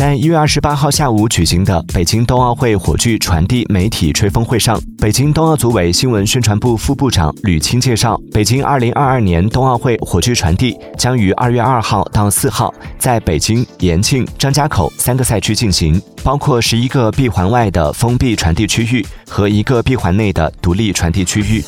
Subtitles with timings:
[0.00, 21.62] 在一月二十八号下午举行的北京冬奥会火炬传递媒体吹风会上，北京冬奥组委新闻宣传部副部长吕青介绍，北京二零二二年冬奥会火炬传递将于二月二号到四号在北京、延庆、张家口三个赛区进行，包括十一个闭环外的封闭传递区域和一个闭环内的独立传递区域。